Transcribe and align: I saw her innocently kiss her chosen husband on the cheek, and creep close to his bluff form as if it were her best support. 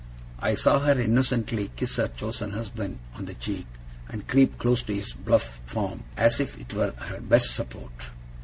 I 0.39 0.55
saw 0.55 0.79
her 0.79 0.99
innocently 0.99 1.69
kiss 1.75 1.97
her 1.97 2.07
chosen 2.07 2.53
husband 2.53 2.97
on 3.17 3.25
the 3.25 3.35
cheek, 3.35 3.67
and 4.09 4.27
creep 4.27 4.57
close 4.57 4.81
to 4.81 4.95
his 4.95 5.13
bluff 5.13 5.61
form 5.67 6.05
as 6.17 6.39
if 6.39 6.59
it 6.59 6.73
were 6.73 6.93
her 6.97 7.21
best 7.21 7.51
support. 7.51 7.93